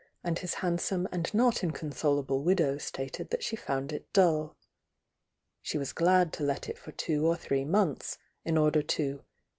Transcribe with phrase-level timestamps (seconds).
[0.25, 4.49] ^ t» handsome and not incon solable widow stated that she found it duU.
[5.61, 9.21] She was^ad to let it for two or three months, in order Jfno.